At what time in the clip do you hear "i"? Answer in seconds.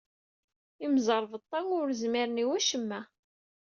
2.43-2.45